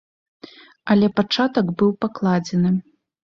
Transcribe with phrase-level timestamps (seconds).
[0.93, 2.73] Але пачатак быў пакладзены.